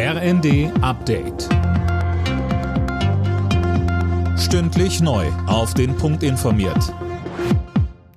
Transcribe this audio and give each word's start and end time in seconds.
RND 0.00 0.70
Update. 0.80 1.48
Stündlich 4.38 5.00
neu. 5.00 5.26
Auf 5.48 5.74
den 5.74 5.96
Punkt 5.96 6.22
informiert. 6.22 6.94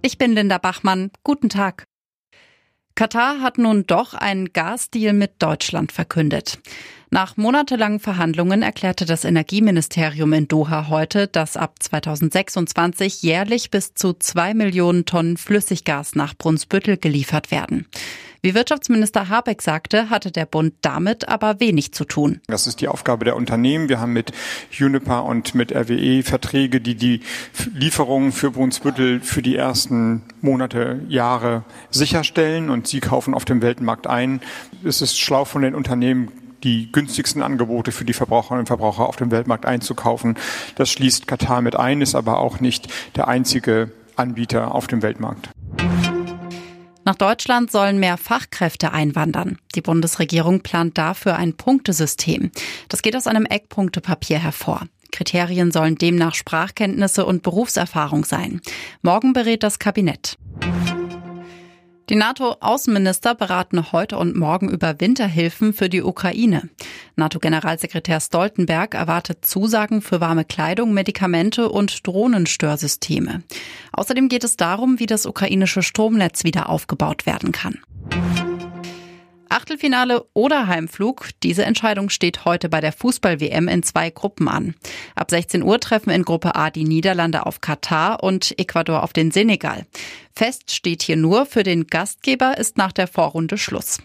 Ich 0.00 0.16
bin 0.16 0.34
Linda 0.34 0.58
Bachmann. 0.58 1.10
Guten 1.24 1.48
Tag. 1.48 1.88
Katar 2.94 3.40
hat 3.40 3.58
nun 3.58 3.88
doch 3.88 4.14
einen 4.14 4.52
Gasdeal 4.52 5.14
mit 5.14 5.42
Deutschland 5.42 5.90
verkündet. 5.90 6.60
Nach 7.10 7.36
monatelangen 7.36 7.98
Verhandlungen 7.98 8.62
erklärte 8.62 9.04
das 9.04 9.24
Energieministerium 9.24 10.32
in 10.32 10.46
Doha 10.46 10.88
heute, 10.88 11.26
dass 11.26 11.56
ab 11.56 11.82
2026 11.82 13.22
jährlich 13.22 13.72
bis 13.72 13.94
zu 13.94 14.12
zwei 14.12 14.54
Millionen 14.54 15.06
Tonnen 15.06 15.36
Flüssiggas 15.36 16.14
nach 16.14 16.34
Brunsbüttel 16.38 16.98
geliefert 16.98 17.50
werden. 17.50 17.88
Wie 18.44 18.54
Wirtschaftsminister 18.54 19.30
Habeck 19.30 19.62
sagte, 19.62 20.10
hatte 20.10 20.30
der 20.30 20.44
Bund 20.44 20.74
damit 20.82 21.30
aber 21.30 21.60
wenig 21.60 21.94
zu 21.94 22.04
tun. 22.04 22.42
Das 22.46 22.66
ist 22.66 22.82
die 22.82 22.88
Aufgabe 22.88 23.24
der 23.24 23.36
Unternehmen. 23.36 23.88
Wir 23.88 24.00
haben 24.00 24.12
mit 24.12 24.32
Juniper 24.70 25.24
und 25.24 25.54
mit 25.54 25.74
RWE 25.74 26.22
Verträge, 26.22 26.82
die 26.82 26.94
die 26.94 27.20
Lieferungen 27.72 28.32
für 28.32 28.50
Brunsbüttel 28.50 29.20
für 29.20 29.40
die 29.40 29.56
ersten 29.56 30.24
Monate, 30.42 31.00
Jahre 31.08 31.64
sicherstellen 31.88 32.68
und 32.68 32.86
sie 32.86 33.00
kaufen 33.00 33.32
auf 33.32 33.46
dem 33.46 33.62
Weltmarkt 33.62 34.06
ein. 34.06 34.42
Es 34.84 35.00
ist 35.00 35.18
schlau 35.18 35.46
von 35.46 35.62
den 35.62 35.74
Unternehmen, 35.74 36.30
die 36.64 36.92
günstigsten 36.92 37.42
Angebote 37.42 37.92
für 37.92 38.04
die 38.04 38.12
Verbraucherinnen 38.12 38.60
und 38.60 38.66
Verbraucher 38.66 39.08
auf 39.08 39.16
dem 39.16 39.30
Weltmarkt 39.30 39.64
einzukaufen. 39.64 40.36
Das 40.76 40.90
schließt 40.90 41.26
Katar 41.26 41.62
mit 41.62 41.76
ein, 41.76 42.02
ist 42.02 42.14
aber 42.14 42.40
auch 42.40 42.60
nicht 42.60 42.92
der 43.16 43.26
einzige 43.26 43.90
Anbieter 44.16 44.74
auf 44.74 44.86
dem 44.86 45.00
Weltmarkt. 45.00 45.48
Nach 47.04 47.14
Deutschland 47.14 47.70
sollen 47.70 47.98
mehr 47.98 48.16
Fachkräfte 48.16 48.92
einwandern. 48.92 49.58
Die 49.74 49.82
Bundesregierung 49.82 50.60
plant 50.60 50.96
dafür 50.96 51.36
ein 51.36 51.52
Punktesystem. 51.52 52.50
Das 52.88 53.02
geht 53.02 53.14
aus 53.14 53.26
einem 53.26 53.44
Eckpunktepapier 53.44 54.38
hervor. 54.38 54.82
Kriterien 55.12 55.70
sollen 55.70 55.96
demnach 55.96 56.34
Sprachkenntnisse 56.34 57.24
und 57.26 57.42
Berufserfahrung 57.42 58.24
sein. 58.24 58.60
Morgen 59.02 59.32
berät 59.32 59.62
das 59.62 59.78
Kabinett. 59.78 60.36
Die 62.10 62.16
NATO-Außenminister 62.16 63.34
beraten 63.34 63.90
heute 63.90 64.18
und 64.18 64.36
morgen 64.36 64.68
über 64.68 65.00
Winterhilfen 65.00 65.72
für 65.72 65.88
die 65.88 66.02
Ukraine. 66.02 66.68
NATO-Generalsekretär 67.16 68.20
Stoltenberg 68.20 68.94
erwartet 68.94 69.46
Zusagen 69.46 70.02
für 70.02 70.20
warme 70.20 70.44
Kleidung, 70.44 70.92
Medikamente 70.92 71.70
und 71.70 72.06
Drohnenstörsysteme. 72.06 73.42
Außerdem 73.92 74.28
geht 74.28 74.44
es 74.44 74.58
darum, 74.58 74.98
wie 74.98 75.06
das 75.06 75.24
ukrainische 75.24 75.82
Stromnetz 75.82 76.44
wieder 76.44 76.68
aufgebaut 76.68 77.24
werden 77.24 77.52
kann. 77.52 77.78
Achtelfinale 79.54 80.26
oder 80.34 80.66
Heimflug? 80.66 81.28
Diese 81.44 81.64
Entscheidung 81.64 82.10
steht 82.10 82.44
heute 82.44 82.68
bei 82.68 82.80
der 82.80 82.90
Fußball-WM 82.90 83.68
in 83.68 83.84
zwei 83.84 84.10
Gruppen 84.10 84.48
an. 84.48 84.74
Ab 85.14 85.30
16 85.30 85.62
Uhr 85.62 85.78
treffen 85.78 86.10
in 86.10 86.24
Gruppe 86.24 86.56
A 86.56 86.70
die 86.70 86.82
Niederlande 86.82 87.46
auf 87.46 87.60
Katar 87.60 88.24
und 88.24 88.58
Ecuador 88.58 89.04
auf 89.04 89.12
den 89.12 89.30
Senegal. 89.30 89.86
Fest 90.32 90.72
steht 90.72 91.04
hier 91.04 91.16
nur, 91.16 91.46
für 91.46 91.62
den 91.62 91.86
Gastgeber 91.86 92.58
ist 92.58 92.76
nach 92.76 92.90
der 92.90 93.06
Vorrunde 93.06 93.56
Schluss. 93.56 93.98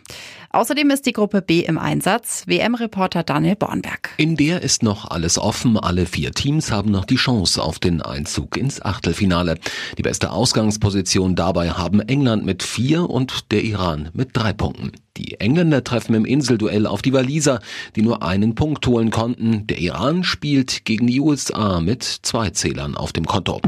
Außerdem 0.51 0.91
ist 0.91 1.07
die 1.07 1.13
Gruppe 1.13 1.41
B 1.41 1.61
im 1.61 1.79
Einsatz. 1.79 2.43
WM-Reporter 2.45 3.23
Daniel 3.23 3.55
Bornberg. 3.55 4.11
In 4.17 4.35
der 4.35 4.61
ist 4.61 4.83
noch 4.83 5.09
alles 5.09 5.39
offen. 5.39 5.79
Alle 5.79 6.05
vier 6.05 6.31
Teams 6.31 6.71
haben 6.71 6.91
noch 6.91 7.05
die 7.05 7.15
Chance 7.15 7.63
auf 7.63 7.79
den 7.79 8.03
Einzug 8.03 8.55
ins 8.55 8.83
Achtelfinale. 8.83 9.57
Die 9.97 10.03
beste 10.03 10.31
Ausgangsposition 10.31 11.35
dabei 11.35 11.71
haben 11.71 12.01
England 12.01 12.45
mit 12.45 12.61
vier 12.61 13.09
und 13.09 13.51
der 13.51 13.63
Iran 13.63 14.09
mit 14.13 14.29
drei 14.33 14.53
Punkten. 14.53 14.91
Die 15.19 15.37
Engländer 15.41 15.83
treffen 15.83 16.15
im 16.15 16.23
Inselduell 16.23 16.87
auf 16.87 17.01
die 17.01 17.11
Waliser, 17.11 17.59
die 17.97 18.01
nur 18.01 18.23
einen 18.23 18.55
Punkt 18.55 18.87
holen 18.87 19.11
konnten. 19.11 19.67
Der 19.67 19.77
Iran 19.77 20.23
spielt 20.23 20.85
gegen 20.85 21.07
die 21.07 21.19
USA 21.19 21.81
mit 21.81 22.03
zwei 22.03 22.51
Zählern 22.51 22.95
auf 22.95 23.11
dem 23.11 23.25
Konto. 23.25 23.59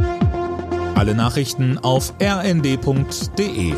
Alle 0.96 1.14
Nachrichten 1.14 1.78
auf 1.78 2.14
rnd.de 2.22 3.74